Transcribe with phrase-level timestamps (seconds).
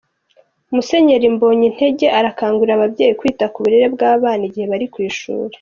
[0.73, 5.49] Musenyeri Mbonyintege arakangurira ababyeyi kwita ku burere bw’abana igihe bari ku ishuri